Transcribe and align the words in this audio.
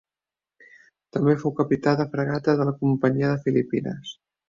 També 1.17 1.35
fou 1.45 1.53
capità 1.61 1.95
de 2.01 2.09
fragata 2.17 2.59
de 2.63 2.69
la 2.73 2.77
Companyia 2.83 3.33
de 3.37 3.41
Filipines. 3.49 4.21